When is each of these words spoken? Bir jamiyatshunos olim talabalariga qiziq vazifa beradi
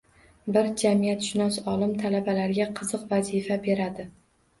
Bir 0.53 0.69
jamiyatshunos 0.83 1.59
olim 1.73 1.93
talabalariga 2.05 2.67
qiziq 2.79 3.05
vazifa 3.13 3.59
beradi 3.69 4.07